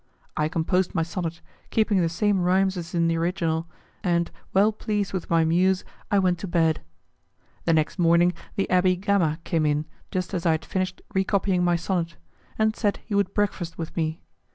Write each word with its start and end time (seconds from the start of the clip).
I 0.35 0.49
composed 0.49 0.95
my 0.95 1.03
sonnet, 1.03 1.41
keeping 1.69 2.01
the 2.01 2.09
same 2.09 2.39
rhymes 2.41 2.75
as 2.75 2.95
in 2.95 3.05
the 3.07 3.17
original, 3.17 3.67
and, 4.03 4.31
well 4.51 4.71
pleased 4.71 5.13
with 5.13 5.29
my 5.29 5.45
muse, 5.45 5.85
I 6.09 6.17
went 6.17 6.39
to 6.39 6.47
bed. 6.47 6.81
The 7.65 7.73
next 7.73 7.99
morning 7.99 8.33
the 8.55 8.65
Abbé 8.71 8.99
Gama 8.99 9.37
came 9.43 9.63
in 9.63 9.85
just 10.09 10.33
as 10.33 10.43
I 10.43 10.53
had 10.53 10.65
finished 10.65 11.03
recopying 11.13 11.63
my 11.63 11.75
sonnet, 11.75 12.17
and 12.57 12.75
said 12.75 12.97
he 13.05 13.13
would 13.13 13.35
breakfast 13.35 13.77
with 13.77 13.95
me. 13.95 14.19